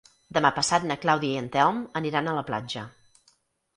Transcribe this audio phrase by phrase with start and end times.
[0.37, 2.87] Demà passat na Clàudia i en Telm aniran a la platja.